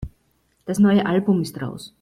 Das 0.65 0.79
neue 0.79 1.05
Album 1.05 1.43
ist 1.43 1.61
raus. 1.61 1.89